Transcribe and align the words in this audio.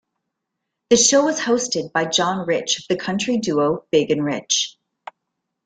The 0.89 0.97
show 0.97 1.25
was 1.25 1.39
hosted 1.39 1.91
by 1.91 2.05
John 2.05 2.47
Rich 2.47 2.79
of 2.79 2.85
the 2.89 2.95
country 2.95 3.37
duo 3.37 3.85
Big 3.91 4.09
and 4.09 4.25
Rich. 4.25 4.75